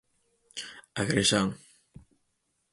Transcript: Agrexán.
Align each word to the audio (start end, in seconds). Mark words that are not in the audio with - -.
Agrexán. 1.01 1.47